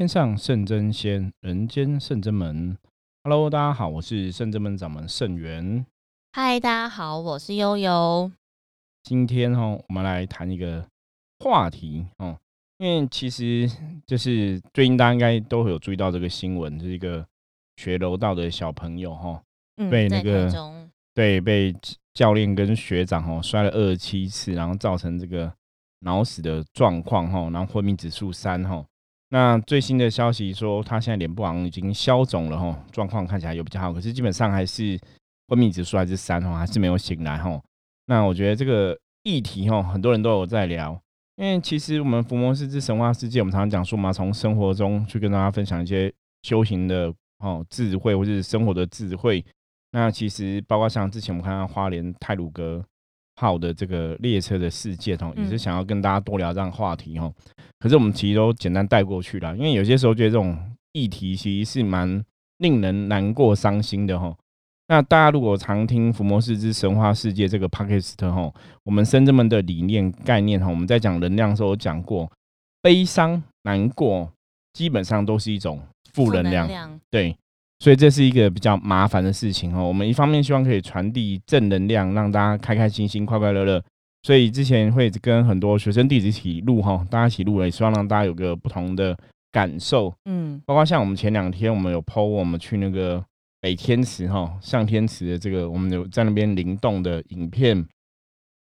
[0.00, 2.74] 天上圣真仙，人间圣真门。
[3.22, 5.84] Hello，大家好，我是圣真门掌门圣元。
[6.32, 8.32] 嗨，大家好，我是悠悠。
[9.02, 10.86] 今天哈，我们来谈一个
[11.40, 12.38] 话题哦，
[12.78, 13.70] 因为其实
[14.06, 17.26] 就是最近大家应该都会有注意到这个新闻，就是一个
[17.76, 19.42] 学柔道的小朋友哈，
[19.90, 20.50] 被那个
[21.12, 21.76] 对被
[22.14, 25.52] 教练跟学长哈摔了二十七次，然后造成这个
[25.98, 28.82] 脑死的状况哈，然后昏迷指数三哈。
[29.32, 34.98] 那最新的消息说，他现在脸部好像已经消肿了哈，状况看起来有比较好，可是基本上还是
[35.46, 37.60] 昏迷指数还是三哈，还是没有醒来哈。
[38.06, 41.00] 那我觉得这个议题哈，很多人都有在聊，
[41.36, 46.12] 因为其实我们伏魔师之神话世界，我们常常讲说嘛，从生活中去跟大家分享一些
[46.42, 49.44] 修行的哦智慧，或者是生活的智慧。
[49.92, 52.84] 那其实包括像之前我们看到花莲泰鲁哥
[53.40, 57.32] 号的这个列车的事件哦，也是想要跟大家多聊这样话题哦。
[57.78, 60.54] 可是我们其实都简单带过去了，因为有些时候觉得这种
[60.92, 62.22] 议题其实是蛮
[62.58, 64.36] 令人难过、伤心的哈。
[64.88, 68.52] 那大家如果常听《伏魔师之神话世界》这个 podcast 哈，
[68.84, 72.30] 我们深圳们的理念概念哈，我们在讲能量的时候讲过，
[72.82, 74.30] 悲伤、难过
[74.74, 75.80] 基本上都是一种
[76.12, 77.34] 负能量，对，
[77.80, 79.82] 所以这是一个比较麻烦的事情哈。
[79.82, 83.82] 我们一方面希望可以传递正能量，让大家开开心心、快快乐乐。
[84.22, 89.16] 所以之前会跟很多学生弟子一起录哈，大家一起录了，也希望让大家有个不同的
[89.50, 90.12] 感受。
[90.26, 93.24] 嗯，包括像我们前两天我们有 PO 我们去那个
[93.62, 97.82] 北天池哈，上天池的这个我们有在那边灵动的影片，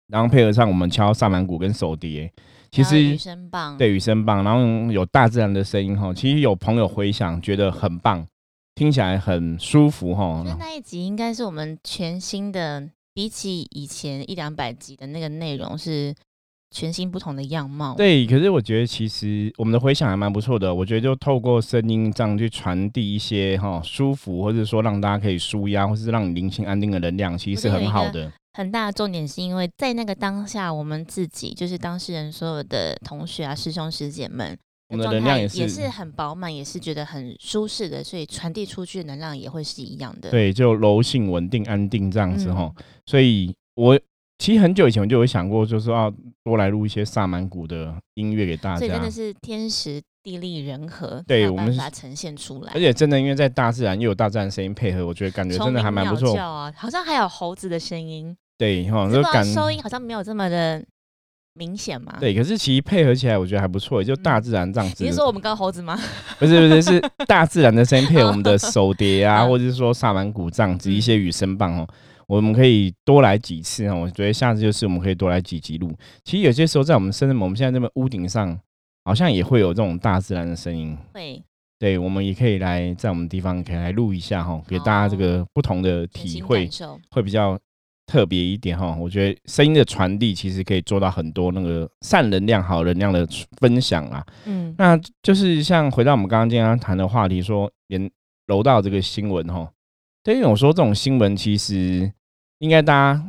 [0.09, 2.33] 然后配合上我们敲萨满鼓跟手碟，
[2.71, 8.27] 其实雨声棒对雨声棒，然后有大自然的声音哈，其实有朋友回想觉得很棒，
[8.75, 10.42] 听起来很舒服哈。
[10.45, 12.91] 那那一集应该是我们全新的。
[13.15, 16.15] 比起以前一两百集的那个内容，是
[16.75, 17.95] 全新不同的样貌。
[17.95, 20.75] 对，可是我觉得其实我们的回响还蛮不错的。
[20.75, 28.33] 我觉得就透过声音这样去传递一些哈舒服，或者说让大家可以舒压，或是让你灵性安定的能量，其实是很好的。
[28.54, 34.59] 很大的重点是因为在那个当下，我们自己就是当事人，所有的同学啊、师兄师姐们。
[34.92, 40.30] 我们的能量也是也是很饱满，也是觉得很舒适的，所以传递出去的能量也会是一样的。
[40.30, 42.70] 对，就柔性、稳定、安定这样子哈。
[43.06, 43.98] 所以我
[44.38, 46.12] 其实很久以前我就有想过，就是要
[46.44, 48.80] 多来录一些萨满鼓的音乐给大家。
[48.80, 52.72] 这真的是天时地利人和，对我们把它呈现出来。
[52.74, 56.70] 而且真的，因为在大自然又有大自然声音配合，我觉得感觉真的还蛮不错啊。
[56.76, 60.84] 好像还有猴子的声音，对哈，这个收音好像没有这么的。
[61.55, 62.17] 明显吗？
[62.19, 64.03] 对，可是其实配合起来，我觉得还不错。
[64.03, 65.05] 就大自然这样子。
[65.05, 65.99] 你是说我们跟猴子吗？
[66.41, 71.87] 不是不是，是 大自然的声音配我们的手碟啊，或者是说萨满鼓这样子一些雨声棒哦，
[72.27, 73.97] 我们可以多来几次哦。
[73.97, 75.93] 我觉得下次就是我们可以多来几集录。
[76.25, 78.59] 其实有些时候在我们深圳，我们现在这边屋顶上，
[79.05, 80.97] 好像也会有这种大自然的声音。
[81.13, 81.43] 会。
[81.79, 86.71] 对，我们也可以来在我们地方可以来录一下哈，给大家这个不同的体会，
[87.11, 87.59] 会比较。
[88.12, 94.23] 特别一点哈，我觉得声音的传递其实可以做到很多那个善能量、好能量的分享啊。
[94.45, 98.11] 嗯，那就是像回到我们刚刚今天谈的话题，说连
[98.49, 99.67] 楼道这个新闻哈，
[100.22, 102.12] 对于我说这种新闻，其实
[102.59, 103.25] 应该大家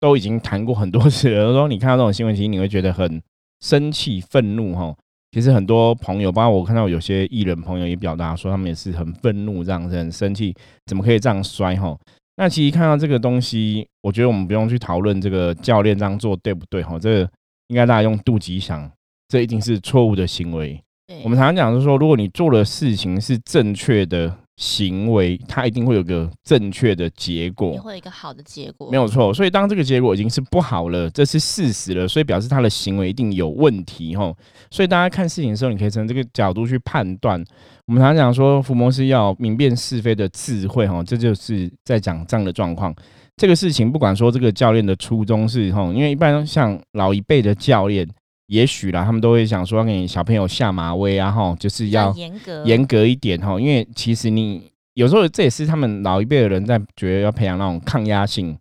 [0.00, 1.52] 都已经谈过很多次了。
[1.52, 3.22] 说你看到这种新闻，其实你会觉得很
[3.60, 4.96] 生气、愤怒哈。
[5.32, 10.54] 其实很多朋友，包括我看到有些艺人朋友也表达说，他们也是很愤怒，这样子很生气，
[10.86, 11.94] 怎么可以这样摔哈？
[12.36, 17.30] 那其实看到这个东西，我觉得我们不用去讨论这个教练这样做对不对哈，这个
[17.68, 18.90] 应该大家用肚脐想，
[19.28, 20.82] 这一定是错误的行为。
[21.22, 24.38] 我们常常讲就是说，如果你做的事情是正确的。
[24.56, 29.32] 行为，它一定会有个正确的结果，会有一个好的结果，没有错。
[29.32, 34.36] 所以当这个结果已经是不好了，这是事实了，所以表示他的行为一定有问题吼。
[34.70, 37.42] 所以大家看事情的时候，你可以从这个角度去判断。
[37.86, 42.94] 我们常常讲说，福摩斯要明辨是非的智慧吼，这就是在讲这样的状况。
[43.36, 48.06] 这个事情不管说这个教练的初衷是吼，因为一般像老一辈的教练。
[48.46, 53.58] 也许啦，他们都会想说要给小朋友下马威啊，哈，就是要严格严格一点哈。
[53.60, 58.56] 因为其实你有时候这也是他们老一辈的人在觉得要培养那种抗压性。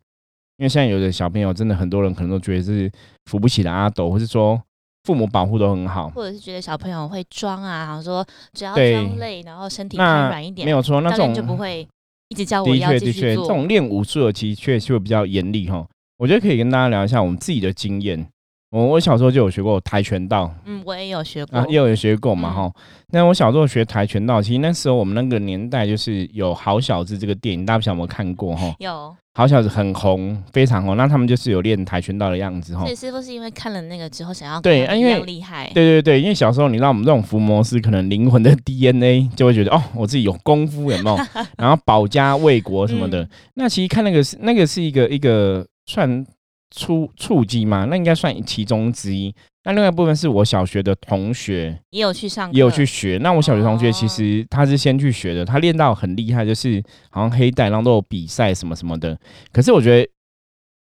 [0.58, 2.92] 因为现在有的小朋友真的很多人可能都觉得是
[3.26, 4.62] 扶不起的阿斗，或是说
[5.06, 8.24] 父母保护都很好，或者是觉得小朋友会装啊，好像说
[8.54, 11.88] 只要装累，然后身体瘫软一点，没有错，那这种就不会
[12.30, 13.48] 一直教我要继续做。
[13.48, 15.84] 这种练武术的其实确实会比较严厉哈。
[16.20, 18.28] 我觉得可以跟大家聊一下我们自己的经验。
[18.72, 22.74] 我我小时候就有学过跆拳道嗯，我也有学过啊，，也有学过嘛嗯哈。
[23.12, 28.74] 那我小时候学跆拳道，其实那时候我们那个年代就是有《好小子》这个电影，大家不晓得有没有看过哈？
[28.80, 29.16] 有。
[29.34, 30.98] 好小子很红，非常红。
[30.98, 32.92] 那他们就是有练跆拳道的样子哈所。
[32.92, 41.18] 以师傅是因为看了那个之后想要对啊因为厉害，对对对，因为小时候你知道我们这种伏魔师，可能灵魂的 DNA 就会觉得哦，我自己有功夫有没有？
[41.58, 43.24] 然后保家卫国什么的。
[43.24, 46.26] 嗯那其实看那个是那个是一个一个算
[46.72, 49.34] 触触及嘛，那应该算其中之一。
[49.64, 53.20] 那另外一部分是我小学的同学也有去上，也有去学。
[53.22, 59.16] 那我小学同学哦其实他是先去学的，他练到很厉害，就是好像黑带，然后都有比赛什么什么的。
[59.52, 60.10] 可是我觉得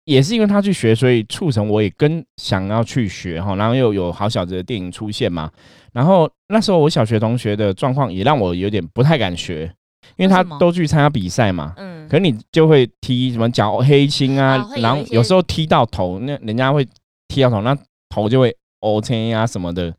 [0.06, 3.56] 也是因为他去学，所以促成我也跟想要去学哈。
[3.56, 5.52] 然后又有好小子的电影出现嘛，
[5.94, 9.74] 然后那时候我小学同学的状况也让我有点不太敢学，
[10.18, 11.74] 因为他都去参加比赛嘛。
[11.78, 16.88] 嗯，可是你就会踢什么脚黑青啊，啊然后有时候踢到头，那人家会
[17.28, 17.78] 踢到头，那
[18.10, 19.94] 头就会 O K 啊什么的，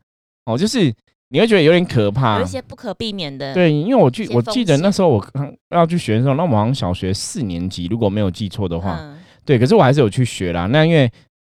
[0.45, 0.93] 哦，就是
[1.29, 2.47] 你会觉得有点可怕有一。
[2.47, 10.65] 些不可避免的，对，因为我记我记得那险时候我刚要去学的时候，那我们好像小学四年级，如果没有记错的话，嗯，对，可是我还是有去学啦。
[10.67, 11.09] 那因为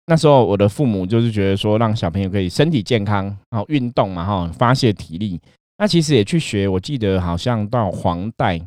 [0.07, 5.39] 那时候我的父母就是觉得说，让小朋友可以身体健康，然后运动嘛，哈，发泄体力。
[5.77, 8.59] 那其实也去学，我记得好像到黄带，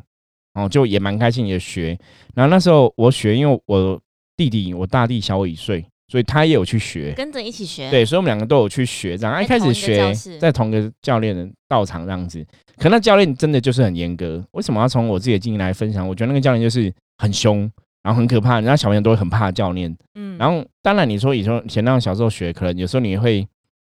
[0.53, 1.97] 哦，就也蛮开心也学。
[2.33, 3.99] 然后那时候我学，因为我
[4.37, 7.13] 弟弟，我大弟小我一岁，所以他也有去学。
[7.15, 9.33] 跟着一起学，对，所以我们两个都有去学，这样。
[9.35, 12.45] 啊一开始在同一个教学在同个教练的道场这样子，
[12.77, 14.43] 可那教练真的就是很严格。
[14.51, 16.07] 为什么要从我自己的经历来分享？
[16.07, 17.69] 我觉得那个教练就是很凶，
[18.03, 19.95] 然后很可怕，人家小朋友都会很怕教练。
[20.15, 23.47] 嗯，然后当然你说以前以前那种小时候学，可能有时候你会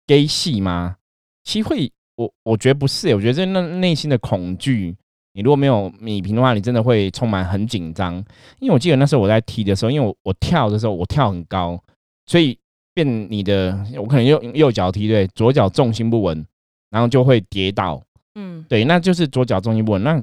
[0.06, 0.96] gay 戏吗？
[1.44, 1.90] 其实会，
[2.22, 4.94] 我我觉得不是、我觉得这那内心的恐惧。
[5.34, 8.14] 你如果没有米平的话，你真的会充满很紧张。
[8.58, 11.82] 因为我记得那时候我在踢的时候，因为我我跳的时候我跳很高，
[12.26, 12.58] 所以
[12.92, 16.46] 变你的我可能右右脚踢对，左脚重心不稳，
[16.90, 18.02] 然后就会跌倒。
[18.34, 20.02] 嗯，对，那就是左脚重心不稳。
[20.02, 20.22] 那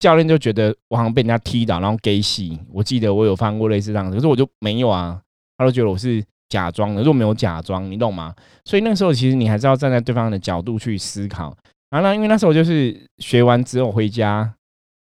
[0.00, 2.58] 教练就觉得我好像被人家踢倒，然后 gay 戏。
[2.72, 5.22] 我记得我有发生过类似这样子，可是我就没有啊。
[5.56, 6.20] 他都觉得我是
[6.52, 8.34] 假装的，如果没有假装，你懂吗？
[8.66, 11.56] 所以那个时候其实你还是要站在对方的角度去思考。
[11.90, 14.52] 然后呢，因为那时候就是学完之后回家，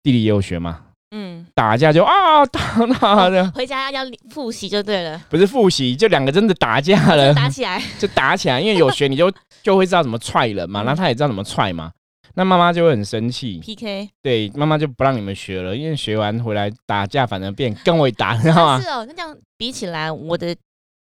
[0.03, 0.81] 弟弟也有学嘛，
[1.15, 8.59] 嗯，打架就啊打打的，回家要复习就对了，不是复习，就两个真的打架了就，打起来， 就打起来。
[8.59, 9.31] 因为有学你就
[9.63, 11.91] 就会知道怎么踹人嘛，嗯然后他也知道怎么踹嘛。
[12.35, 18.71] 那妈妈就会很生气，PK，对，妈妈就不让你们学了，因为学完回来打架，反而变更会打，你知道吗？
[18.77, 20.55] 啊是哦，那这样比起来，我的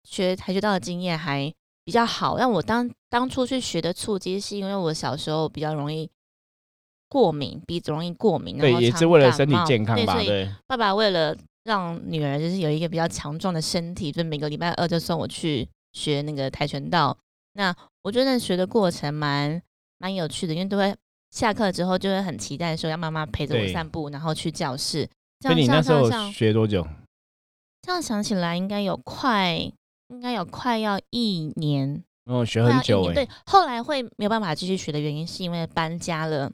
[0.04, 1.52] 学跆拳道的经验还
[1.84, 2.38] 比较好。
[2.38, 6.08] 但我当当初去学的触击，是因为我小时候比较容易
[7.08, 10.12] 过敏，鼻子容易过敏，然对，后也是为了身体健康对，吧？
[10.14, 17.16] 所以对，爸爸为了让女儿就是有一个比较强壮的身体，就每个礼拜二就送我去学那个跆拳道。
[17.52, 19.62] 那我觉得学的过程蛮
[19.98, 20.94] 蛮有趣的，因为都会
[21.30, 25.08] 下课之后就会很期待说要妈妈陪着我散步，然后去教室。
[25.40, 26.86] 这所以样像你那时候学多久？
[27.82, 29.70] 这样想起来，应该有快，
[30.14, 36.50] 应该有快要一年，哦，学很久哎、一年对，后来会没有办法继续学的原因，是因为搬家了。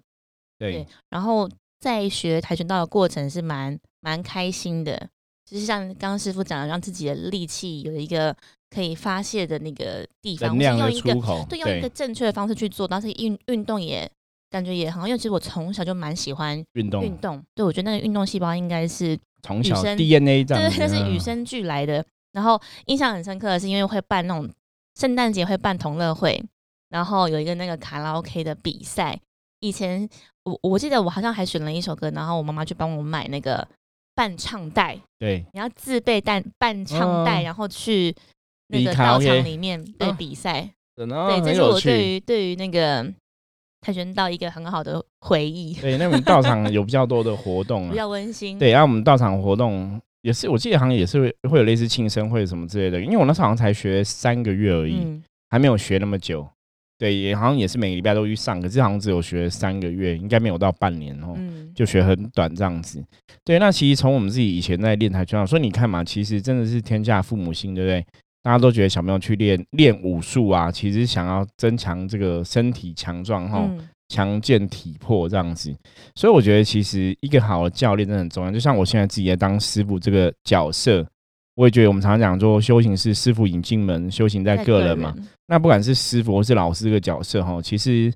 [0.59, 1.49] 对对，然后
[1.79, 5.09] 在学跆拳道的过程是蛮蛮开心的，
[5.49, 8.35] 就是像刚刚师傅讲的，让自己的力气有一个
[8.71, 14.11] 可以发泄的那个地方，或是能量的用一个对用一个正确的方式去做，但是运运动也
[14.51, 22.05] 感觉也很好，因为其实我从小就蛮喜欢运动运动，对我觉得那个运动细胞应该是从小 DNA 这样对，子，那是与嗯生俱来的。
[22.33, 24.49] 然后印象很深刻的是，因为会办那种
[24.99, 26.43] 圣诞节会办同乐会，
[26.89, 29.19] 然后有一个那个卡拉 OK 的比赛。
[29.61, 30.09] 以前
[30.45, 33.67] 我我记得我好像还选了一首歌，然后我妈妈去帮我买那个
[34.15, 38.15] 伴唱带，对，你要自备伴伴唱带，哦然后去
[38.69, 40.71] 那个道场里面对哦比赛。
[40.97, 41.07] 对，
[41.43, 41.63] 这是。
[41.63, 43.07] 我对于对于那个
[43.81, 47.97] 跆拳道一个很好的回忆，对，那我们道场有比较多的活动比啊。
[47.97, 48.59] 较温馨。
[48.59, 56.47] 对，然后我们道场活动也是，我记得好像也是会会有类似庆生会什么之类的，因为我那时候好像才学三个月而已，嗯，还没有学那么久。
[56.99, 61.33] 对，也好像也是每个礼拜都去上，可是好像只有学三个月，应该没有到半年哦。
[61.39, 63.03] 嗯，就学很短这样子。
[63.43, 68.05] 对，那其实从我们自己以前在练跆拳道，所以你看嘛，其实真的是天下父母心，对不对？
[68.43, 75.75] 大家都觉得小朋友去练练武术啊，其实想要增强这个身体强壮哈，嗯强健体魄这样子。
[76.15, 78.51] 所以我觉得其实一个好的教练真的很重要。
[78.51, 81.07] 就像我现在自己在当师傅这个角色，
[81.55, 85.15] 我也觉得我们常常讲说，修行是师傅引进门，修行在个人嘛。
[85.47, 88.13] 那不管是师傅或是老师这个角色哈，其实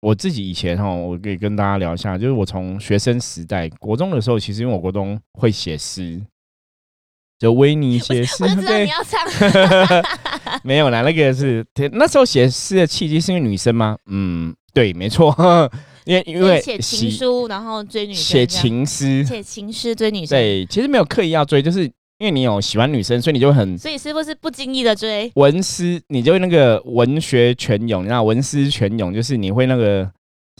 [0.00, 6.20] 我自己以前哈，我可以跟大家聊一下，就是我从学生时代国中的时候，其实因为我国中会写诗，
[7.38, 9.20] 就维尼写诗 我就知，道对你，要唱。
[10.62, 13.96] 没有啦，那个是那时候写诗的契机是因为女生吗？
[14.06, 15.34] 嗯，对，没错，
[16.04, 20.38] 因为因为写情书，然后追女生，写情诗，写情诗追女生。
[20.38, 30.10] 对，其实没有刻意要追，就是因为你有喜欢女生，所以你就很，所以是不是不经意的追文思，你就那个文学泉涌，你知道文思泉涌，就是你会那个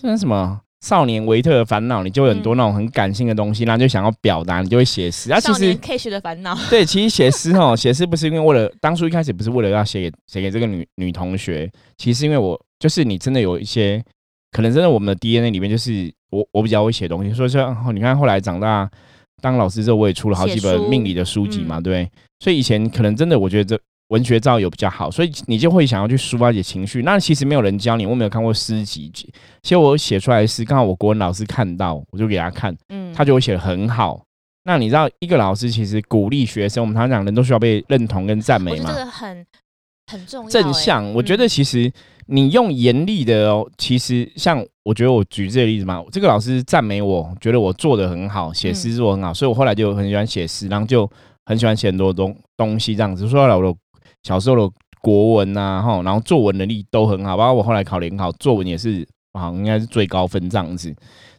[0.01, 0.61] 算什么？
[0.81, 5.31] 少年维特的烦恼，你就有很多那种很感性的东西，然后就想要表达，你就会写诗。
[5.31, 14.03] 啊，其实 K 学的烦恼， 对，其实写诗哦， 写诗不是因为为了当初一开始不是为了要写给写给这个女女同学，其实因为我就是你真的有一些
[14.53, 18.91] 可能真的我们的 DNA 里面就是我我比较会写东西，所以说你看后来长大
[19.43, 23.79] 当老师之后，我也出了好几本命理的书籍嘛，对，所以以前可能真的我觉得这。
[24.11, 27.03] 文学造有比较好，所以你就会想要去抒发一些情绪。
[27.03, 29.11] 那其实没有人教你，我没有看过诗集。
[29.63, 34.21] 其实我写出来的诗，刚好我国文老师看到，我就给他看，嗯，他就会写的很好。
[34.65, 38.91] 那你知道，一个老师其实鼓励学生，我们常常讲，人都需要被认同跟赞美嘛。
[38.91, 39.47] 这个很
[40.11, 40.51] 很重要。
[40.51, 41.89] 正向，我觉得其实
[42.27, 51.09] 你用严厉的哦，其实像我觉得我举这个例子嘛，这个老师赞美我，觉得我做的很好，写诗做很好，所以我后来就很喜欢写诗，然后就
[51.47, 53.29] 很喜欢写很多东东西这样子。
[53.29, 53.77] 说来我。
[54.23, 60.95] 小时候的国文呐，哈，然后作文能力都很好，包括我后来考联考，作文也是啊，应该是最高分这样子。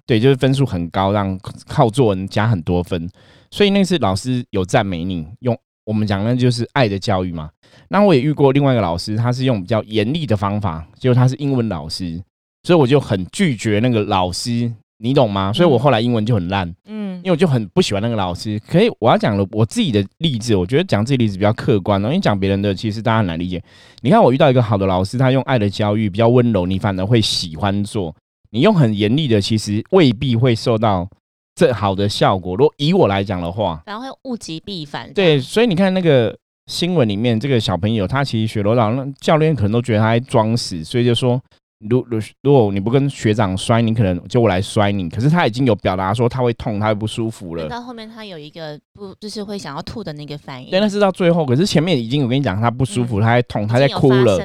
[0.06, 3.10] 对，就是分数很高，让靠作文加很多分。
[3.52, 7.50] 所以那次老师有赞美你，用我们讲的就是爱的教育嘛。
[7.90, 12.22] 那我也遇过另外一个老师，他是用比较严厉的方法，结果他是英文老师，
[12.64, 14.72] 所以我就很拒绝那个老师。
[15.02, 15.52] 你懂吗？
[15.52, 18.62] 所以我后来英文就很烂，嗯，因为我就很不喜欢那个老师。
[18.68, 23.62] 可以，我要讲了我自己的例子，我觉得讲自己例子比较客观哦，因为讲别人的其实大家很难理解。
[24.02, 28.16] 你看，我遇到一个好的老师，他用爱的教育比较温柔，你反而会喜欢做。
[28.52, 31.10] 你用很严厉的，其实未必会受到
[31.56, 32.56] 这好的效果。
[32.56, 35.12] 如果以我来讲的话，反而会物极必反。
[35.14, 41.42] 对，所以你看那个新闻里面，这个小朋友他其实学楼道，那教练可能都觉得他在装死，所以就说。
[41.90, 45.10] 如如如果你不跟学长摔，你可能就我来摔你。
[45.10, 47.68] 可是他已经有表达说他会痛，他会不舒服了。
[47.68, 50.70] 到后面他有一个不就是会想要吐的那个反应。
[50.70, 51.46] 对，那是到最后。
[51.46, 54.40] 可是前面已经有跟你讲他不舒服，他在痛，他在哭了，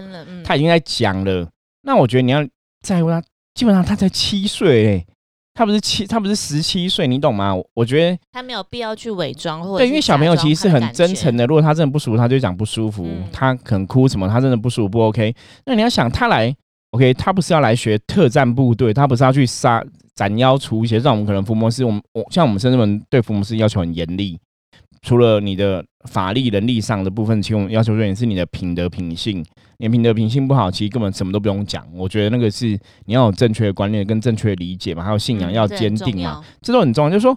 [0.44, 1.48] 他已经在讲了。
[1.82, 2.46] 那我觉得你要
[2.82, 3.22] 在乎他，
[3.54, 5.06] 基本上他才七岁，
[5.54, 7.54] 他不是七，他不是十七岁，你懂吗？
[7.74, 11.46] 我觉得他没有必要去伪装，或对，因为小朋友其实是很真诚的。
[11.46, 13.08] 如果他真的不舒服，他就讲不舒服。
[13.32, 15.34] 他可能哭什么，他真的不舒服不 OK。
[15.64, 16.56] 那你要想他来。
[16.92, 20.98] OK，他不是要来学特战部队，他不是要去杀斩妖除邪。
[20.98, 24.38] 像我们可能伏魔师，我们我像我们深圳人对伏魔师要求很严厉，
[25.02, 29.44] 除了你的法力能力上的部分，其实我们要求重点是你的品德品性。
[29.78, 31.86] 你品德品性不好，其实根本什么都不用讲。
[31.92, 32.68] 我觉得那个是
[33.04, 37.10] 你要有正确的观念跟正确的理解嘛，还有信仰要坚定嘛，这都很重要。
[37.10, 37.36] 就是说。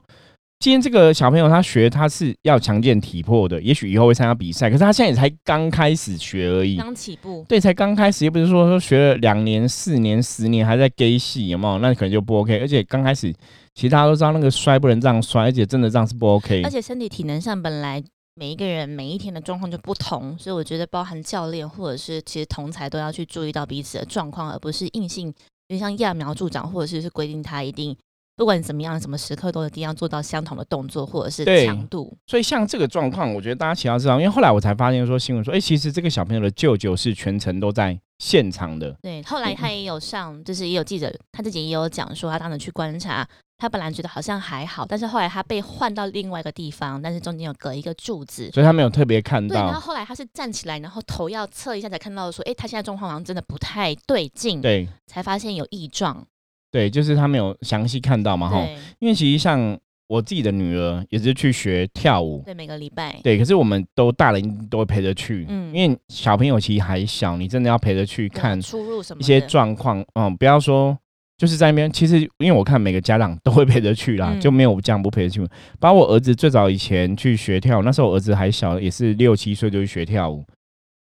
[0.60, 7.46] 今天这个小朋友他学他是要强健体魄的，也许以后会参加比赛，可是他现在也才刚开始学而已，刚起步。
[7.48, 11.80] 对，才刚开始，又不是说说学了两年、四年、十年还在 gay 戏，有没有？
[11.80, 12.60] 那可能就不 OK。
[12.60, 13.32] 而且刚开始，
[13.74, 16.62] 其实大家都知道那个摔不能这样摔，而且真的这样是不 OK。
[16.63, 18.04] 而且身体体能上本来
[18.36, 25.34] 每一个人每一天的状况就不同，所以我觉得包含教练或者是其实同才都要去注意到彼此的状况，而不是硬性，
[25.70, 27.96] 就像揠苗助长，或者是是规定他一定。
[28.39, 32.17] 不管怎么样，什么时刻都一定要做到相同的动作或者是强度。
[32.25, 38.96] 所以像这个状况，我觉得大家其实要知道，因为后来我才发现说新闻说，哎，其实这个小朋友的舅舅是全程都在现场的。
[39.01, 43.27] 对，后来他也有上，就是也有记者他自己也有讲说，他当时去观察，
[43.58, 49.53] 他本来觉得好像还好，但是后来他被换到另外一个地方，但是中间有隔一个柱子，所以他没有特别看到。
[49.53, 56.25] 对，然后后来他是站起来，然后头要侧一下才看到说，哎，他现在状况好像真的不太对劲，对，才发现有异状。
[56.72, 58.68] 对，就是他没有详细看到嘛，哈。
[59.00, 63.20] 因为其实像我自己的女儿也是去学跳舞，对，每个礼拜。
[63.24, 70.98] 对，可是我们都大人都会陪着去，嗯，因为小朋友其实还小，你真的要陪着去看出入什么一些状况，嗯，不要说
[71.38, 71.92] 就是在那边。
[71.92, 75.48] 其实因为我看每个家长 都会陪着去啦，就没有这样不陪着去。
[75.80, 80.44] 包括我儿子最早以前去学跳舞，那时候我儿子还小，也是六七岁就去学跳舞，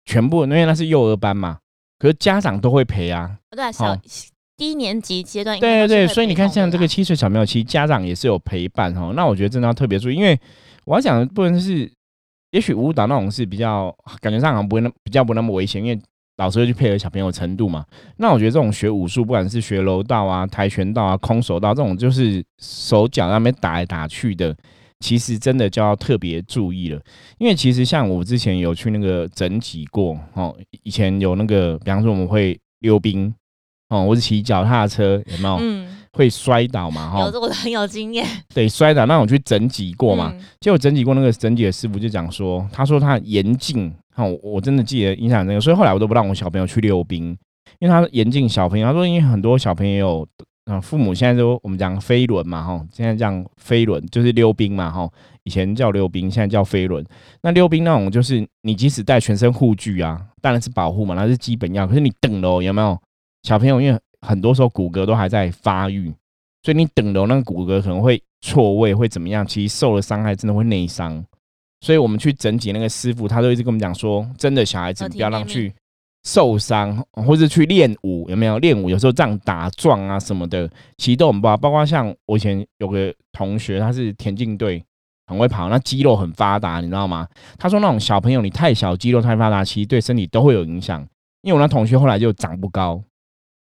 [0.05, 1.59] 全部因为那是幼儿班嘛，
[1.99, 3.99] 可是家长都会陪啊，对，小。
[4.57, 9.13] 低年级阶段，对对对，所以你看，像这个七岁小朋友，其实家长也是有陪伴哦。
[9.17, 10.39] 那我觉得真的要特别注意，因为
[10.85, 11.91] 我要讲的部分是，
[12.53, 16.01] 也许舞蹈那种是比较感觉上好像不会那比较不那么危险，因为
[16.37, 17.85] 老师会去配合小朋友程度嘛。
[18.19, 24.55] 那我觉得这种学武术，不管是学柔道啊、跆拳道啊、空手道这种，就是手脚那边打来打去的，
[25.01, 27.01] 其实真的就要特别注意了。
[27.39, 30.55] 因为其实像我之前有去那个整脊过哦，
[30.85, 33.35] 以前有那个，比方说我们会溜冰。
[33.93, 35.59] 哦，我是骑脚踏车，有没有？
[35.61, 37.11] 嗯，会摔倒嘛？
[37.11, 38.27] 哈，有这我很有经验。
[38.55, 40.35] 对，摔倒，那我去整脊过嘛？
[40.61, 47.37] 结果整脊过那个整脊的师傅就讲说，他说他严禁哈，我真的记得印象那个，所以后来我都不让我小朋友去溜冰，
[47.81, 48.87] 因为他严禁小朋友。
[48.87, 50.27] 他说，因为很多小朋友，
[50.71, 55.07] 嗯，父母现在都我们讲飞轮嘛，哈，现在讲飞轮就是溜冰嘛，哈，
[55.45, 57.05] 以前叫溜冰，现在叫飞轮。
[57.43, 61.87] 那溜冰那种就是你即使带全身护具啊，当然是保护嘛，那是基本要。
[61.87, 62.99] 可是你等了有没有
[63.43, 63.81] 小朋友？
[63.81, 66.13] 因为很多时候骨骼都还在发育，
[66.63, 69.47] 所以你等了那个骨骼可能会错位，会怎么样？
[69.47, 71.25] 其实受了伤害真的会内伤。
[71.81, 75.75] 所以我们去整体那个师傅，他都一直跟我们讲说，真的小孩子不要让去
[76.23, 78.89] 受伤，或是去练武，有没有练武？
[78.89, 81.57] 有时候这样打撞啊什么的，其实都很不好。
[81.57, 84.85] 包括像我以前有个同学，他是田径队，
[85.27, 87.27] 很会跑，那肌肉很发达，你知道吗？
[87.59, 91.05] 他说那种小朋友你太小，肌肉太发达，其实对身体都会有影响。
[91.43, 93.03] 因为我那同学后来就长不高，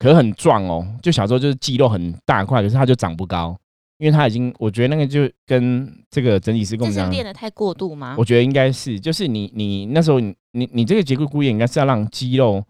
[0.01, 3.55] 可是很壮哦，就小时候就是肌肉很大块，可是他就长不高。
[4.00, 8.15] 因为他已经，我觉得那个就跟这个整体师跟我们讲，练的太过度吗？
[8.17, 12.63] 我觉得应该是，就是你你那时候你你你这个结构固定应该是要让肌肉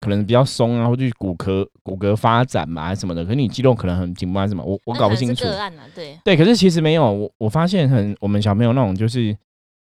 [0.00, 3.22] 可能比较松啊，或者骨骼骨骼发展嘛，什么的。
[3.22, 5.44] 可是你肌肉可能很紧绷什么，我我搞不清楚。
[5.94, 9.32] 对对，可是其实没有，我我发现很我们小朋友那种就是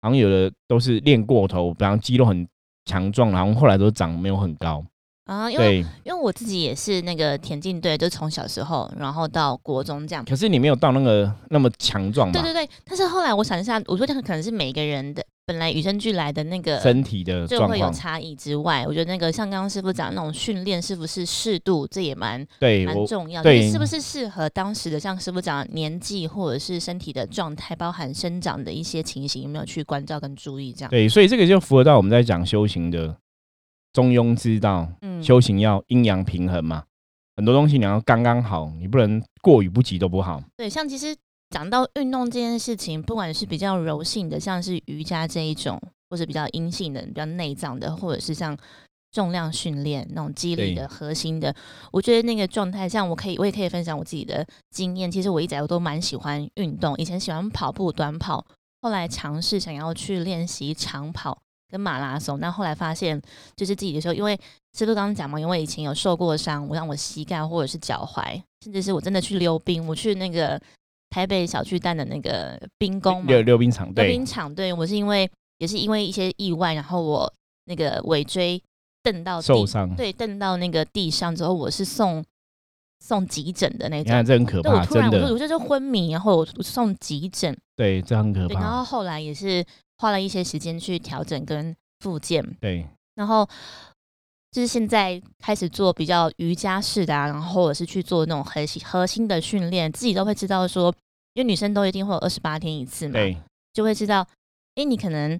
[0.03, 2.47] 好像有的都是练过头，比方肌肉很
[2.85, 4.85] 强壮，然后后来都长没有很高。
[5.31, 10.25] 啊，因为因为我自己也是那个田径队，就从小时候，然后到国中这样。
[10.25, 12.29] 可是你没有到那个那么强壮。
[12.33, 23.41] 对对对，但是后来我想一下，我觉得可能是每个人的本来与生俱来的那个身体的就会有差异之外，我觉得那个像刚刚师傅讲那种训练是不是适度，这也蛮对蛮重要。
[23.41, 30.89] 对，是不是适合当时的像师傅讲年纪或者是身体的状态，包含生长的一些情形，有没有去关照跟注意这样？
[30.89, 33.15] 对，所以这个就符合到我们在讲修行的。
[33.93, 36.83] 中庸之道，嗯，修行要阴阳平衡嘛，
[37.35, 40.41] 很多东西你要刚刚好，你不能过于不及都不好。
[40.55, 41.15] 对，像其实
[41.49, 48.57] 讲到运动这件事情，不管是比较柔性的，像是瑜伽这一种，或者比较阴性的、比较内脏的，或者是像
[49.11, 51.53] 重量训练那种肌力的核心的，
[51.91, 55.11] 我觉得那个状态，像我可以，我也可以分享我自己的经验。
[55.11, 58.45] 其实我一直我都蛮喜欢运动，以前喜欢跑步、短跑，
[58.81, 61.37] 后来尝试想要去练习长跑。
[61.71, 63.19] 跟马拉松，那后来发现
[63.55, 64.37] 就是自己的时候，因为
[64.77, 70.61] 师傅刚刚讲嘛，因为以前有受过伤，我让我膝盖或者是脚踝，甚至是我真的去溜冰，我去那个
[71.09, 77.33] 台北小巨蛋的那个冰宫溜溜冰场，溜冰场，对我是因为也是因为一些意外，然后我
[77.65, 78.61] 那个尾椎
[79.01, 82.21] 蹬到受伤，对，蹬到那个地上之后，我是送
[82.99, 89.65] 送急诊的那种，这很可怕，真的，我就就昏迷，然后我送急诊，对，这很可怕，然后后来也是。
[90.01, 93.47] 花了一些时间去调整跟复健，对，然后
[94.49, 100.91] 就是现在开始做比较瑜伽式的啊，然后或者是去做那种核心核心的训练，自己都会知道说，
[101.35, 103.37] 因为女生都一定会有二十八天一次嘛，对，
[103.73, 104.27] 就会知道，
[104.73, 105.39] 哎，你可能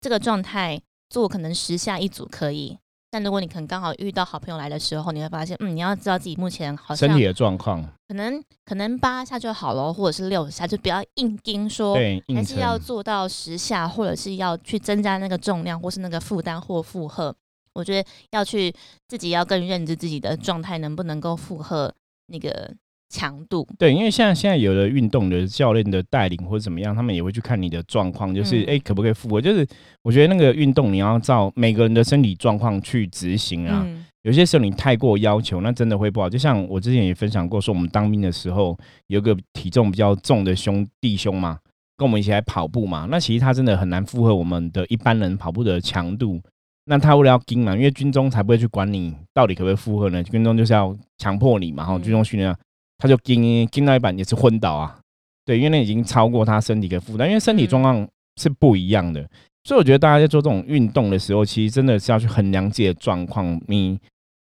[0.00, 2.76] 这个状态做可能十下一组可以。
[3.12, 11.94] 但如果你可能刚好遇到好朋友来的时候，你会发现，嗯，你要知道自己目前好像身体的状况，可能可能八下就好了，或者是六下，就不要硬盯说，
[12.34, 17.34] 还是要做到十下，或者是要去增加那个重量，或是那个负担或负荷。
[17.74, 18.74] 我觉得要去
[19.08, 21.94] 自己要更认知自己的状态，能不能够负荷
[22.28, 22.74] 那个。
[23.12, 29.38] 强度对，因为像现在有的运动的教练的带领或者怎么样，他们也会去看你的状况，就是哎可不可以复活？
[29.38, 29.66] 就是
[30.02, 33.86] 我觉得那个运动你要照每个人的身体状况去执行啊。
[34.22, 36.30] 有些时候你太过要求，那真的会不好。
[36.30, 41.58] 就像我之前也分享过，说我们当兵的时候有个体重比较重的兄弟兄嘛，
[41.96, 46.40] 跟我们一起来跑步嘛，那其实他真的很难负荷我们的一般人跑步的强度。
[46.84, 50.22] 那他为了要跟嘛，因为军中才不会去管你到底可不可以负荷呢？
[50.22, 52.56] 军中就是要强迫你嘛，哈，军中训练。
[53.02, 54.96] 他就跟跟那一板也是昏倒啊，
[55.44, 58.06] 对，因为那已经超过他身体的负担，因为身体状况
[58.40, 59.28] 是不一样的，
[59.64, 63.98] 所以我觉得大家在做这种运动的时候，其实真的是要去衡量自己的状况，你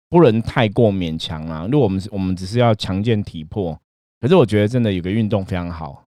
[0.09, 1.67] 不能太过勉强啊。
[1.69, 3.77] 如果我们我们只是要强健体魄，
[4.21, 6.03] 可是我觉得真的有个运动非常好。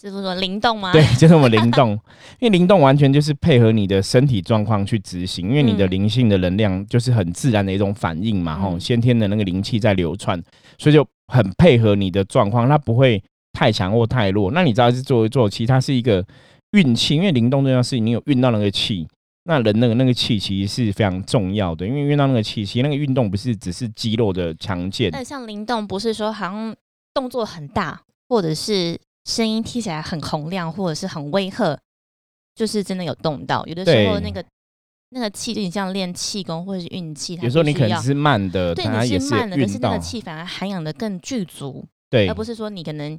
[0.00, 0.92] 师傅说灵动吗？
[0.94, 1.90] 对，就是我们灵动，
[2.40, 10.42] 因为灵动完全就是配合你的身体状况去执行，因为你的灵性的能量就是很自然的一种反应嘛，吼，先天的那个灵气在流窜，
[10.78, 11.06] 所以就。
[11.30, 14.50] 很配合你的状况，它不会太强或太弱。
[14.50, 16.24] 那你知道是做一做，其实它是一个
[16.72, 19.06] 运气，因为灵动这件事情，你有运到那个气，
[19.44, 21.86] 那人那个那个气其实是非常重要的。
[21.86, 25.10] 因为运到那个气，其实那个运动不是只是肌肉的强健。
[25.12, 26.74] 那像灵动，不是说好像
[27.14, 31.78] 动作很大，或者是声音听起来很洪亮，或者是很威吓，
[32.54, 33.64] 就是真的有动到。
[33.66, 34.44] 有的时候那个。
[35.12, 43.18] 那个气就你像练气功或者是运气，有时候你可能是慢的，对，你是慢的，可是那个气反而涵养的更具足，对，而不是说你可能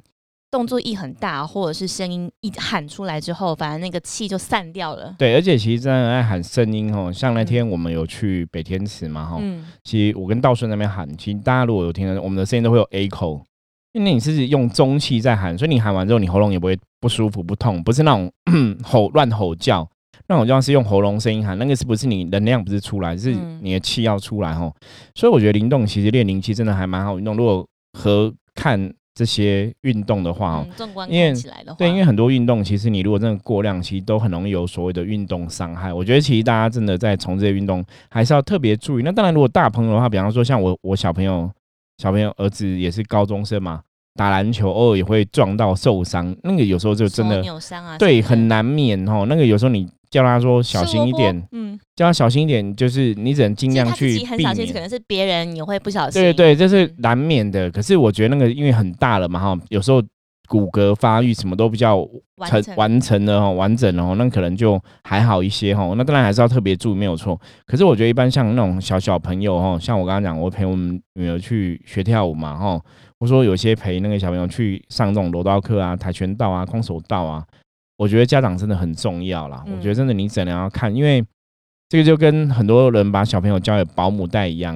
[0.50, 5.14] 动作一很大，或者是声音一喊出来之后，反而那个气就散掉了。
[5.18, 13.42] 对，而且其实真的爱喊声音哦，像那天我们有去北天池嘛哈，嗯，其实我跟道顺那边喊，其实大家如果有听到我们的声音都会有 A 口，
[13.92, 18.32] 因为你是用中气在喊，所以你喊完之后你喉咙也不会不舒服不痛，不是那种
[18.82, 19.86] 吼乱吼叫。
[20.28, 24.74] 那种像是用喉咙声音喊，那个是不是你能量不是出来，是你的气要出来吼。
[25.14, 27.36] 所以我觉得灵动其实练灵气真的还蛮好运动。
[27.36, 27.66] 如果
[27.98, 30.66] 和看这些运动的话哦，
[31.08, 31.34] 因为
[31.76, 35.92] 对，因为很多运动其实你如果真的过量，其实都很容易有所谓的运动伤害。
[35.92, 39.02] 我觉得其实大家真的在从这些运动还是要特别注意。
[39.02, 41.50] 那当然，如果大朋友的话，比方说像我，我小朋友，
[41.98, 43.82] 小朋友儿子也是高中生嘛。
[44.14, 49.24] 打篮球偶尔也会撞到受伤，那个有时候就真的扭伤啊，对，很难免哦。
[49.26, 54.72] 那个有时候你叫他说小心一点，嗯，叫他小心一点，就是你只能尽量去避免。
[54.72, 57.70] 可能是别人也会不小心，对对，这是难免的。
[57.70, 60.02] 可是我觉得那个因为很大了嘛哈，有时候
[60.48, 62.06] 骨骼发育什么都比较
[62.46, 65.94] 成完成的哈，完整的哈，那可能就还好一些哈。
[65.96, 67.40] 那当然还是要特别注意，没有错。
[67.66, 72.78] 可是我觉得一般像那种小小朋友哈，像我刚刚讲，我陪我们女儿去学跳舞嘛哈。
[73.18, 77.42] 我说有些陪那个小朋友去上这种柔道课啊、跆拳道啊、空手道啊，
[78.02, 79.64] 我觉得家长真的很重要啦。
[79.64, 81.24] 我觉得真的你怎样要看，因为
[81.88, 84.74] 这个就跟很多人把小朋友交给保姆带一样，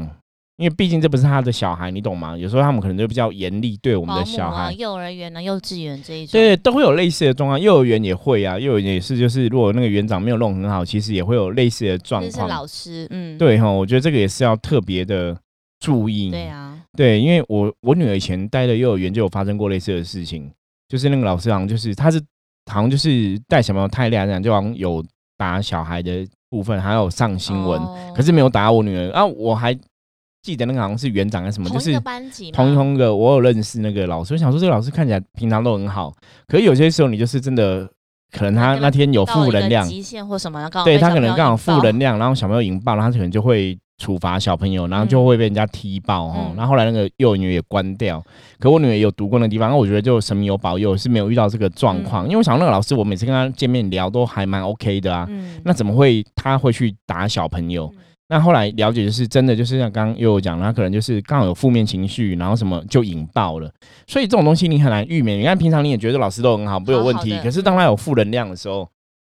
[0.58, 2.38] 因为毕竟这不是他的小孩，你懂吗？
[2.38, 4.72] 有时候他们可能就比较严厉对我们的小孩。
[4.74, 7.60] 幼儿园啊、幼稚园这一种，对，都会有类似的状况。
[7.60, 12.46] 幼儿园也会啊，幼儿园也是，就是如果那个园长没有弄很好，其实也会有类似的状况。
[12.48, 15.36] 是老师，嗯，对哈，我觉得这个也是要特别的
[15.80, 16.30] 注意。
[16.30, 16.78] 对啊。
[16.96, 20.50] 对，因为我我女儿以前待的幼儿园就有发生过类似的事情，
[20.88, 22.18] 就是那个老师好像就是他是
[22.70, 25.04] 好像就是带小朋友太亮这样，就好像有
[25.36, 27.80] 打小孩的部分，还有上新闻，
[28.14, 29.10] 可是没有打我女儿。
[29.12, 29.72] 啊，我还
[30.42, 34.34] 记得那个好像是园长还是什么，就是班级同一同个，我有认识那个老师。
[34.34, 36.12] 我想说这个老师看起来平常都很好，
[36.46, 37.88] 可是有些时候你就是真的
[38.32, 43.78] 可能他那天有负能量，极限或什么，对他可能刚好负能量，然后小朋友引爆，然后他可能就会。
[43.98, 46.52] 处罚小朋友，然后就会被人家踢爆哦。
[46.56, 48.22] 然后后来那个幼儿园也关掉。
[48.58, 52.24] 可我女儿有读过那地方，那我觉得就神明有保佑，是没有遇到这个状况。
[52.24, 55.26] 因为我想那个老师，我每次跟他见面聊都还蛮 OK 的啊。
[55.64, 57.90] 那怎么会他会去打小朋友？
[58.28, 63.70] 那后来了解就是真的，就是像刚刚又有讲，他可能就是刚好有负面情绪，然后什么就引爆了。
[64.06, 65.38] 所以这种东西你很难预免。
[65.38, 68.86] 你看平常你也觉得老师都很好，不有问题，可是当他有负能量的时候。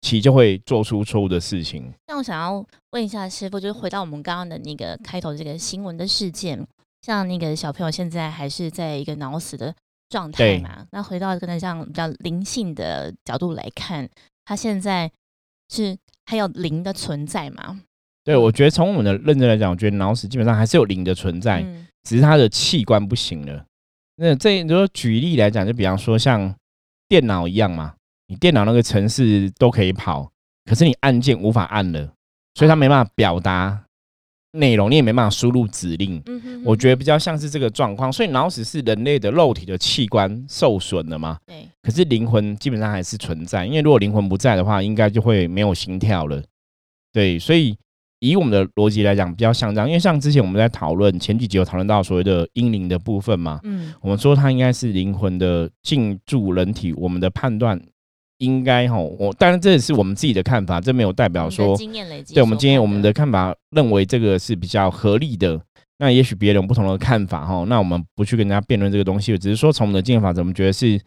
[0.01, 1.93] 其就会做出错误的事情。
[2.07, 6.65] 那我想要问一下师傅，就是回到我们刚刚的那个开头这个新闻的事件，
[7.03, 9.75] 像那个小朋友现在还是在一个脑死的
[10.09, 10.87] 状态嘛？
[10.93, 14.09] 那回到跟像比较灵性的角度来看，
[14.45, 15.11] 他现在
[15.69, 17.81] 是还有灵的存在吗？
[18.25, 21.63] 对，我觉得从我们的认知来讲，我觉得脑死基本上还是有灵的存在，
[22.05, 23.65] 只是他的器官不行了。
[24.17, 26.55] 那这如果举例来讲，就比方说像
[27.09, 27.95] 电脑一样嘛。
[28.29, 30.31] 你电脑那个程式都可以跑，
[30.67, 32.13] 可是你按键无法按了，
[32.55, 33.85] 所以它没办法表达
[34.53, 36.23] 内容，你也没办法输入指令。
[36.27, 38.13] 嗯哼，我觉得比较像是这个状况。
[38.13, 41.39] 所以脑死是人类的肉体的器官受损了嘛？
[41.47, 41.67] 对。
[41.83, 46.43] 可是灵魂基本上还是存在，因为如果灵魂不在的话，应该就会没有心跳了。
[47.13, 47.75] 对，所以
[48.21, 49.89] 以我们的逻辑来讲，比较像这样。
[49.89, 57.81] 因为像之前我们在讨论前几集有讨论到所谓的阴灵的部分嘛，嗯，我们说它应该是灵魂的进驻人体，我们的判断。
[58.39, 65.61] 应该哈，我当然这也是我们自己的看法，这没有代表说经验累积对我们今天我们的看法认为这个是比较合理的。
[65.99, 71.01] 那也许别人有不同的看法哈，那我们不去跟人家辩论这个东西，只是说从我们的经验法则，我们觉得是因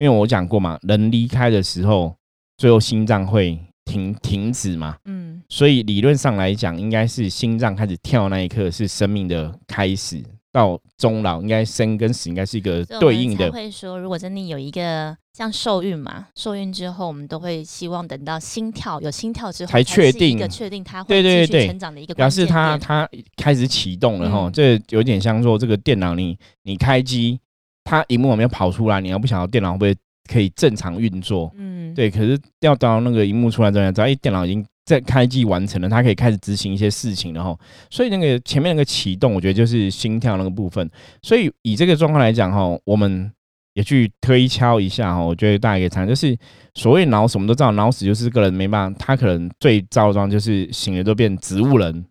[0.00, 2.14] 为我讲过嘛，人离开的时候，
[2.56, 10.22] 最后心脏会停停止嘛，嗯，所以理论上来讲，应该是心脏开始跳那一刻是生命的开始。
[10.56, 13.52] 到终老，应该生跟死应该是一个对应的。
[13.52, 24.48] 会说，如果真的有一个像受孕嘛，受孕之后，我们都会希望等到心跳有心跳之后，才确定一个确定它会继续成长的一个表示它它开始启动了哈。
[24.50, 27.38] 这有点像说这个电脑，你你开机，
[27.84, 28.98] 它荧幕有没有跑出来？
[29.02, 29.94] 你要不想要电脑会不会
[30.26, 31.52] 可以正常运作？
[31.58, 32.10] 嗯，对。
[32.10, 34.64] 可是要到那个荧幕出来之后，只要一，电脑已经。
[34.86, 37.58] 在开机完成了，它可以开始执行一些事情了哈。
[37.90, 40.88] 所以那个前面那个启动，我觉得就是心跳那个部分。
[41.22, 43.30] 所以以这个状况来讲哈，我们
[43.74, 45.20] 也去推敲一下哈。
[45.20, 46.38] 我觉得大家可以参，就是
[46.74, 52.06] 所谓脑死，我们都知道脑死就是个人没办法，他可能最糟的状就是醒了都变植物人。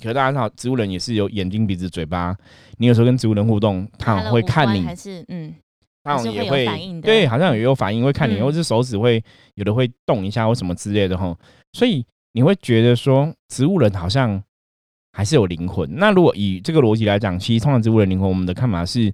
[0.00, 2.36] 可是大家知道，植物人也是有眼睛、鼻子、嘴巴。
[2.78, 5.52] 你有时候跟植物人互动，他会看你，还是嗯，
[6.04, 6.66] 他也会
[7.02, 9.22] 对，好像也有反应，会看你，或是手指会
[9.54, 11.36] 有的会动一下或什么之类的哈。
[11.72, 14.42] 所以你会觉得说，植物人好像
[15.12, 15.88] 还是有灵魂。
[15.96, 19.12] 那如果以这个逻辑来讲，其实通常植物人灵魂，我们的看法是，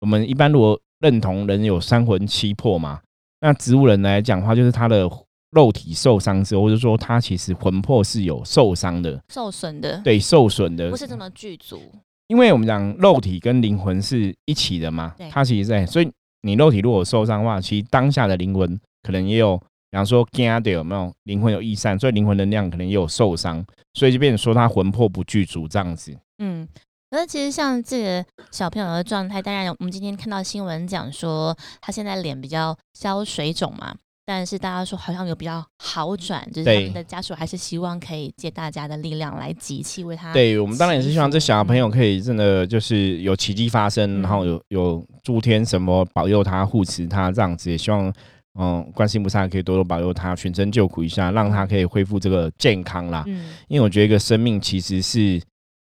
[0.00, 3.00] 我们一般如果认同人有三魂七魄嘛。
[3.40, 5.08] 那植物人来讲的话，就是他的
[5.52, 11.80] 肉体受伤之后，或者说他其实魂魄是有受伤的，受损的，对，受损的，不是这么具足。
[12.26, 16.10] 因为我们讲肉体跟灵魂是一起的嘛，它其实在，所以
[16.42, 19.58] 你肉体如果受伤的话，其实当下的灵魂可能也有，
[19.90, 26.16] 比方说惊的有没有灵魂有易散，所以灵魂能量可能也有受伤，所以就变成说他魂魄不具足这样子。
[26.38, 26.66] 嗯，
[27.10, 33.94] 可是其实像这个小朋友的状态，当然我们今天看到新闻讲说他现在脸比较消水肿嘛。
[34.30, 40.34] 但是大家说好像有比较好转，就是他们的家属还是希望可以借大家的力量来集气为他。
[40.34, 48.12] 对我们当然也是希望这小朋友可以真的就是有奇迹发生，然后有有诸天什么保佑他护持他这样子，也希望
[48.58, 53.24] 嗯关心菩萨可以多多保佑他，全身救苦一下，让他可以恢复这个健康啦。
[53.26, 55.40] 嗯，因为我觉得一个生命其实是。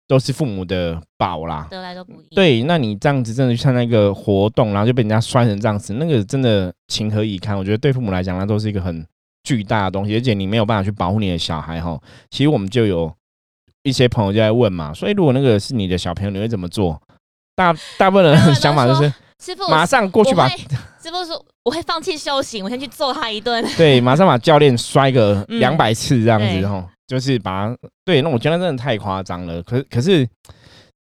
[0.08, 2.36] 都是父母的宝啦，得来都不易。
[2.36, 7.58] 对，那你这样子真的去参加一个活动，然后就被人家摔成这样子，那个真的情何以堪？
[7.58, 9.04] 我觉得对父母来讲，那都是一个很
[9.42, 12.00] 巨大的东西，而且你没有办法去保护你的小孩哈。
[12.30, 13.12] 其实我们就有
[13.82, 17.02] 一些朋友就在问嘛，所以如果那个是你的小朋友，你会怎么做？
[17.56, 19.12] 大大部分人想法就是，
[19.44, 20.48] 师傅马上过去把
[21.06, 23.64] 师傅说我会放弃修行，我先去揍他一顿。
[23.78, 26.84] 对，马上把教练摔个两百次这样子哈。
[27.06, 27.72] 就是把
[28.04, 29.62] 对，那我觉得真的太夸张了。
[29.62, 30.28] 可可是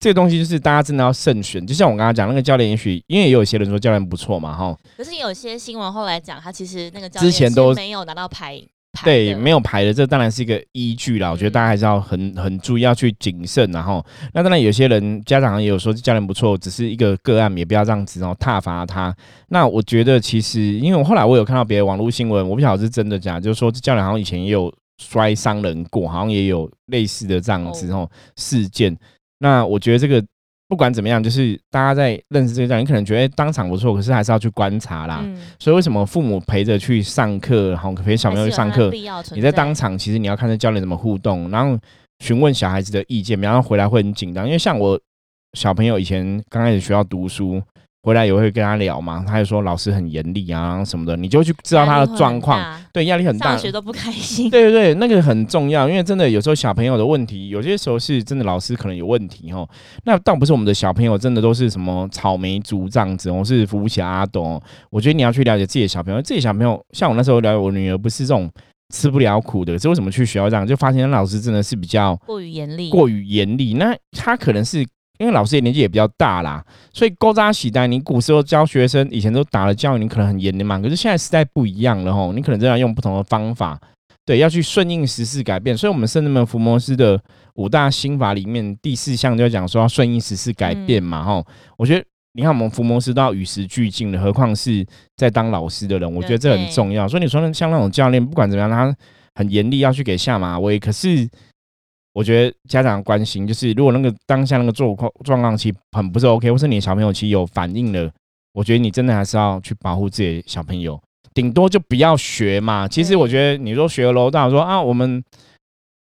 [0.01, 1.65] 这个东西就是大家真的要慎选。
[1.65, 4.77] 就像我刚刚讲，那个教练也许因为也有些人说教练不错嘛，哈。
[4.97, 8.61] 可是有些新闻后来讲，他其实那个之前都没有拿到牌，
[9.05, 11.31] 对，没有牌的，这当然是一个依据啦。
[11.31, 13.71] 我觉得大家还是要很很注意，要去谨慎。
[13.73, 19.15] 然后，那当然有些人家长也有说教练不错，只是一个个案，也不要这样子哦挞伐他。
[19.49, 24.73] 那我觉得其实，因为我后来我有看到别的网络新闻，我不晓得是真的假，就是说这教练好像以前也有。
[24.99, 28.97] 摔伤人过，好像也有类似的这样子哦事件。
[29.41, 30.25] 那我觉得这个
[30.73, 35.23] 不管怎么样，就是大家在认识这个你可能觉得当场不错，可是还是要去观察啦。
[35.59, 38.91] 所以为什么父母陪着去上课，然后陪小朋友去上课，
[39.35, 41.79] 你在当场其实你要看这教练怎么互动，然后
[42.21, 44.47] 询问小孩子的意见，然后回来会很紧张。
[44.47, 44.99] 因为像我
[45.53, 47.63] 小朋友以前刚开始学校读书。
[48.05, 52.61] 回来也会跟他聊嘛，他就说老师很严厉啊什么的，你就去知道他的状况，
[52.93, 54.51] 对，压力很大，上学都不开心。
[54.51, 59.69] 对对对，那个很重要，因为真的有时候小朋友的问题，有些时候是真的老师可能有问题哦。
[60.05, 64.61] 那倒不是我们的小朋友真的都是什么草莓族这样子，我是扶不起阿斗。
[64.91, 68.51] 我觉得你要去了解自己的小朋友，自己小朋友像我那时候了解我女儿，不是这种
[68.93, 73.75] 吃不了苦的，是为什么去学校这样，就发现老师真的是比较过于严厉，过于严厉。
[73.75, 74.85] 那他可能是。
[75.23, 80.81] 因为老师也年纪也比较大啦，所以勾扎喜代，你古时候教学生，以前都打了教育，你可能很严的嘛。
[80.81, 83.81] 可是现在时代不一样了吼，你可能真的要用不同的方法，
[84.27, 85.79] 对，要去顺应时事改变。
[85.79, 87.23] 所以，我们圣人们伏魔师的
[87.55, 91.47] 五大心法里面，第四项就讲说要顺应时事改变嘛吼。
[91.77, 94.85] 我觉得，你看我们伏魔师都要与时俱进的，何况是
[95.17, 97.07] 在当老师的人，我觉得这很重要。
[97.07, 98.93] 所以你说像那种教练，不管怎么样，他
[99.37, 101.29] 很严厉，要去给下马威，可是。
[102.15, 108.11] 我觉得家长关心就是，如果那个当下那个状况状况其实很不是 OK，或是你的小朋友其实有反应了，
[108.53, 111.01] 我觉得你真的还是要去保护自己的小朋友，
[111.33, 112.87] 顶多就不要学嘛。
[112.87, 115.25] 其实我觉得你说学楼道说啊，我们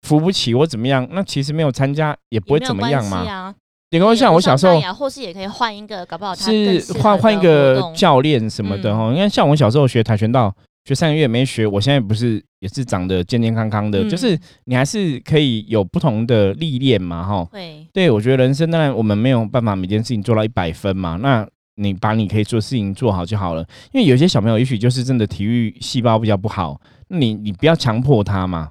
[0.03, 3.55] 扶不起或怎么样，那其实没有参加也不会怎么样嘛。
[3.91, 9.13] 你跟我像我小时候，或是也可以换一个，搞不好是换换一个教练什么的哈。
[9.13, 10.55] 因为像我小时候学跆拳道。
[10.89, 17.47] 学三个月没学，我现在不是也是长得健健康康的，就是你还是可以有不同的历练嘛，哈。
[17.53, 23.61] 对，对我觉得人生当然我们没有办法每件事情做到一百分嘛，那你把你可以做事情做好就好了。
[23.93, 28.71] 因为有些小朋友也许就是真的体育细胞比较不好，那你你不要强迫他嘛。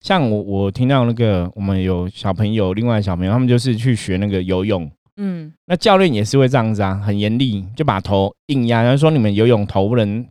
[0.00, 10.26] 像我我听到那个我们有小朋友，另外小朋友他们就是去学那个游泳，嗯，那教练也是会这样子啊，很严厉，就把头硬压，然后说你们游泳头不能。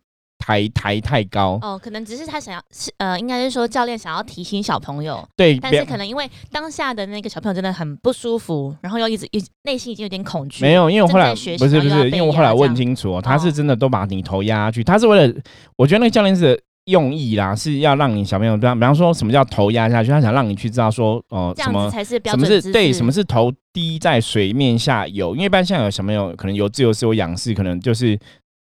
[0.48, 10.64] 抬抬太高哦，可能只是他想要是呃，应该是说教练想要提醒小朋友对，但是可能因为当下的那个小朋友真的很不舒服，然后又一直一内心已经有点恐惧。
[10.64, 15.34] 没有，因为我后来不是不是，因为我后来问清楚哦，他是真的都把你头压下去，他是为了
[15.76, 28.18] 我觉得那个教练是用意啦，是要让你小朋友，比方比方说什么叫头压下去，他想让你去知道说哦，什么才是什么是对，什么是头低在水面下游，因为一般像有小朋友可能游自由式或仰视，可能就是。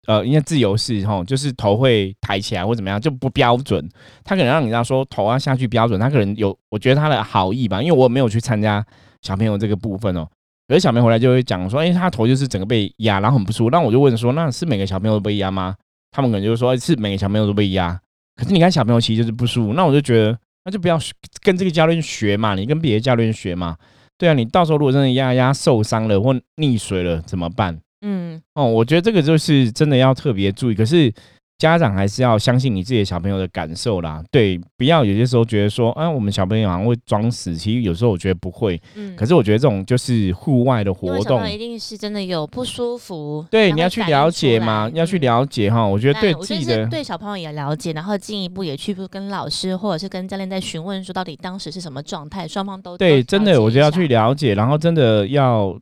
[0.08, 3.88] 呃，因为自由式吼，就是头会抬起来或怎么样就不标准。
[4.24, 7.82] 他可能让你知道说头要下去标准，他可能有，我觉得他的好意吧。
[7.82, 8.84] 因为我没有去参加
[9.22, 10.28] 小朋友这个部分哦，
[10.70, 13.70] 有些小朋友回来就会讲说，哎，他头就是整个被压，然后很不舒服。
[13.70, 15.76] 那我就问说，那是每个小朋友都被压吗？
[16.12, 18.00] 他们可能就说，是每个小朋友都被压。
[18.36, 20.36] 可是你看小朋友其实就是不舒服，那我就觉得
[20.66, 20.98] 那就不要
[21.42, 23.76] 跟这个教练学嘛，你跟别的教练学嘛。
[24.18, 27.80] 对啊，你到时候如果真的压压受伤了或溺水了怎么办？
[28.02, 30.76] 嗯，哦，我觉得这个就是真的要特别注意。
[30.76, 31.14] 可是
[31.58, 38.82] 家长还是要相信你自己的小朋友的感受啦，对，不要有些时候觉得说，啊，我们小朋友好像会装死，其实有时候我觉得不会。
[38.96, 45.86] 嗯，可是我觉得这种就是户外的活动一定是真的有不舒服，对，你要去了解出嘛，要去了解哈。
[45.86, 55.78] 我觉得对自己的对小朋友也了解，然后进一步也去跟老师或者是跟教练在询问说到底当时是什么状态，双方都对，真的，我觉得要去下了解，然后真的要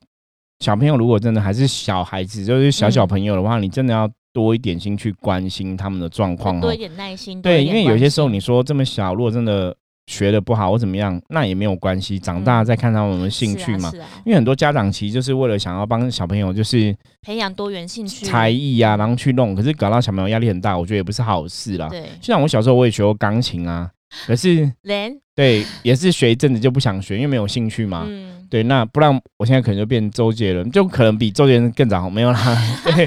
[0.59, 6.77] 小朋友如果真的还是小孩子，就是小小嗯朋友的话，你真的要多一点心去关心他们的状况哦多一。
[6.77, 9.75] 点耐心，对，因为有些时候你说这么小，如果真的
[10.07, 13.91] 学的不好或怎么样，那也没有关系，长大嗯再看他们有没有兴趣嘛。
[14.25, 21.87] 因为很多家长其实就是为了想要帮小朋友就是培养多元兴趣，才艺啊，然后去弄，可是搞到小朋友压力很大，我觉得也不是好事啦。
[21.89, 23.89] 对，就像我小时候我也学过钢琴啊，
[24.25, 28.05] 可是连对也是学一阵子就不想学，因为没有兴趣嘛。
[28.07, 32.57] 嗯，对，那不然我现在可能就变周杰伦，就可能比周杰伦更早，没有啦。
[32.83, 33.05] 对，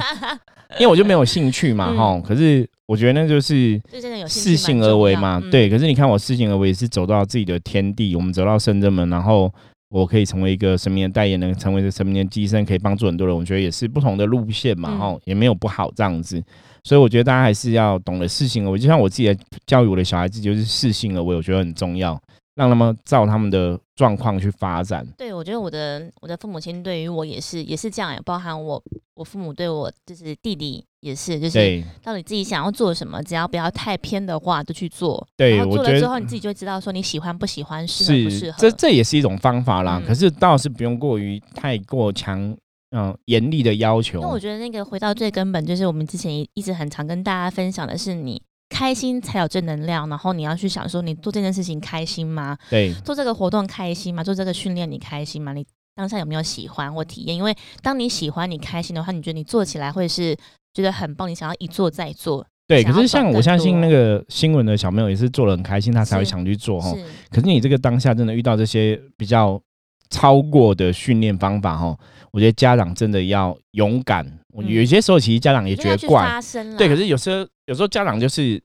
[0.79, 3.81] 因为我就没有兴趣嘛，嗯哈、可是我觉得那就是
[4.29, 5.69] 适性而为嘛，对。
[5.69, 9.53] 对，可是你看我适性而为也是走到自己的天地，我们走到深圳门，然后
[9.89, 13.35] 我可以成为一个神明的代言人，成为一个神明的机身，可以帮助很多人。
[13.35, 16.41] 我觉得也是不同的路线嘛，嗯哈、也没有不好这样子。
[16.85, 22.21] 所以我觉得大家还是要懂得适性而为，就像我自己的教育我的小孩子，就是适性而为，我觉得很重要，
[22.55, 25.07] 让他们照他们的状况去发展。
[25.19, 28.83] 对我觉得我的我的父母亲对于我也是也是这样，也包含我
[29.15, 35.27] 我父母对我就是弟弟也是，就是到底自己想要做什么，只要不要太偏的话，就去做。
[35.37, 38.59] 对然后我做了之后，你自己就会知道说你喜欢不喜欢，适合不适合。
[38.59, 40.01] 这这也是一种方法啦。
[40.03, 42.57] 嗯可是倒是不用过于太过强，
[42.91, 44.31] 嗯、严厉的要求因为。
[44.33, 52.57] 我觉得那个回到最根本，就是我们之前一一直很常跟大家分享的是，你开心才有正能量，然后你要去想说，你做这件事情开心吗？
[52.69, 54.23] 对做这个活动开心吗？
[54.23, 55.53] 做这个训练你开心吗？
[55.53, 57.37] 你当下有没有喜欢或体验？
[57.37, 60.37] 因为当你喜欢、你开心的话，你觉得你做起来会是
[60.73, 62.47] 觉得很棒，你想要一做再做。
[62.69, 66.95] 对，可是像我相信那个新闻的小朋友也是做的很开心，他才会想去做哈。
[67.29, 69.61] 可是你这个当下真的遇到这些比较
[70.09, 71.99] 超过的训练方法哈，
[72.33, 74.27] 我觉得家长真的要勇敢。
[74.67, 76.41] 有些时候其实家长也觉得怪，
[76.77, 78.61] 对，可是有时候有时候家长就是，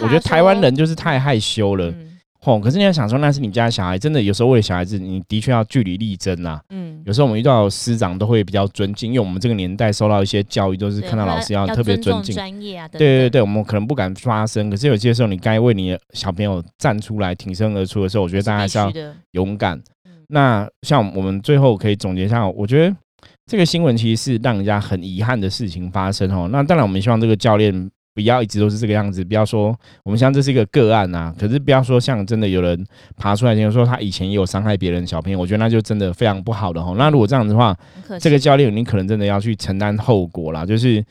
[0.00, 1.90] 我觉得台湾人就是太害羞了。
[1.90, 2.08] 嗯
[2.44, 6.60] 吼，可是你要想说那是你家的小孩，真的有时候为了小孩子，你的确要据理力争啦。
[6.70, 12.34] 嗯，有时候我们遇到师长都会比较尊敬，因为我们这个年代受到一些教育，都是看到老师要要特别尊敬。
[12.34, 18.92] 专业啊，对对对，我们可能不敢发声，可是有些时候你该为你的小朋友站出来、挺身而出的时候，我觉得大家还是要
[19.30, 19.78] 勇敢。
[20.04, 22.96] 嗯那像我们最后可以总结一下，我觉得
[23.46, 26.48] 这个新闻其实是让人家很遗憾的事情发生哦。
[26.50, 36.94] 那当然，我们希望这个教练不要一直都是这个样子，不要说我们像这是一个个案啊、可是不要说像真的有人爬出来，就是说他以前也有伤害别人的小朋友，我觉得那就真的非常不好的哦。
[36.98, 37.76] 那如果这样子的话，
[38.20, 41.04] 这个教练你可能真的要去承担后果啦，就是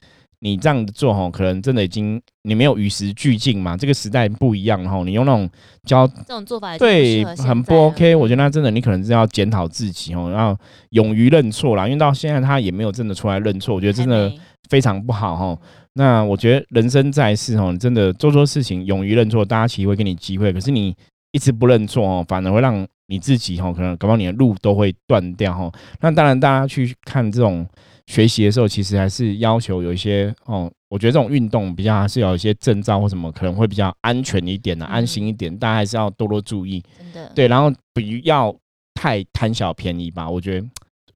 [0.43, 5.47] 你这样子做吼，可能真的已经你没有与时俱进嘛，这个时代不一样吼，你用那种
[5.83, 10.57] 教这种做法对很不 OK，我觉得那真的你可能是要检讨自己哦，然后
[10.89, 14.31] 勇于认错啦，因为到现在他也没有真的出来认错，我觉得真的
[14.67, 15.57] 非常不好哈。
[15.93, 20.51] 那我觉得人生在世哦，你真的做错事情，勇于认错，大家其实会给你机会。
[20.51, 20.95] 可是你
[21.31, 25.71] 一直不认错哦，反而会让你自己哦，可能搞不好你的路都会断掉哈。
[25.99, 27.67] 那当然，大家去看这种
[28.11, 36.83] 学习的时候，其实还是要求有一些哦，我觉得这种运动比较还是有一些证照或什么，可能会比较安全一点的、嗯安心一点，大家还是要多多注意。
[36.97, 38.53] 真的对，然后不要
[38.95, 40.29] 太贪小便宜吧。
[40.29, 40.67] 我觉得，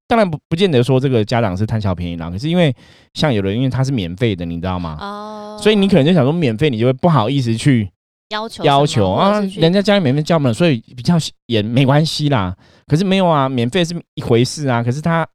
[0.07, 2.73] 当然不不见得说这个家长是贪小便宜啦，可是因为
[3.13, 4.95] 像有人因为他是免费的，你知道吗？
[5.01, 7.89] 哦，所以你可能就想说免费，你就会不好意思去
[8.29, 12.55] 要求要求啊，人家家里免费教嘛，所以比较也没关系啦。
[12.87, 15.27] 可是没有啊，免费是一回事啊，可是他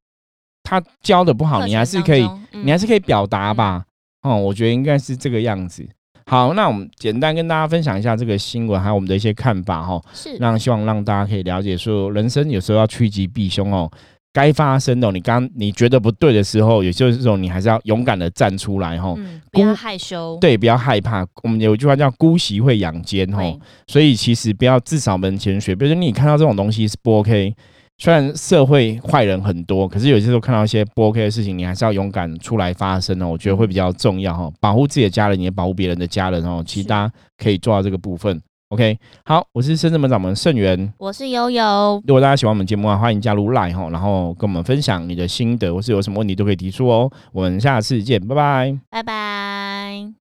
[0.70, 3.82] 他教的不好，你还是可以，嗯你还是可以表达吧。
[4.22, 5.84] 哦，我觉得应该是这个样子。
[6.26, 10.00] 好，那我们简单跟大家分享一下这个新闻，还有我们的一些看法哈。
[10.14, 13.90] 是让希望让大家可以了解，说人生有时候要趋吉避凶哦，
[14.32, 19.14] 该发生的哦、你刚你觉得不对的时候，有些时候你还是要勇敢的站出来哈、哦。
[19.18, 21.26] 嗯，不要害羞，对，不要害怕。
[21.42, 23.42] 我们有一句话叫“姑息会养奸”哈，，
[23.88, 25.74] 所以其实不要自扫门前雪。
[25.74, 27.52] 比如说你看到这种东西是不 OK，
[28.00, 33.28] 虽然社会坏人很多，可是有些时候看到一些不 OK 的事情，你还是要勇敢出来发声哦。
[33.28, 36.64] 我觉得会比较重要哈，保护自己的家人，也保护别人的家人哦。
[36.66, 38.40] 其实大家可以做到这个部分。
[38.70, 38.96] OK，
[39.26, 40.90] 好，我是深圳门掌门盛元。
[40.96, 47.10] 我是悠悠，如果大家喜欢我们节目啊，欢迎加入 Line 哈，然后跟我们分享你的心得，或是有什么问题都可以提出哦。
[47.32, 48.78] 我们下次见，拜拜。
[48.88, 50.19] 拜拜。